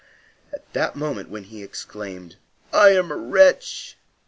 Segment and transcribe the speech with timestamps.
[0.51, 2.37] At the moment when he exclaimed
[2.73, 3.99] "I am a wretch!"